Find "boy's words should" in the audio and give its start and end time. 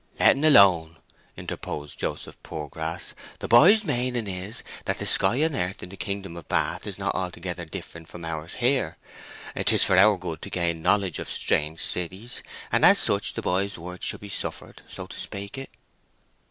13.43-14.21